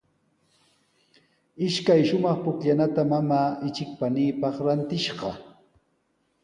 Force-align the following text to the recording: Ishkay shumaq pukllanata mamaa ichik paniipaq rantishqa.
Ishkay 1.67 2.01
shumaq 2.07 2.37
pukllanata 2.47 3.01
mamaa 3.11 3.47
ichik 3.67 3.89
paniipaq 4.01 4.55
rantishqa. 4.65 5.29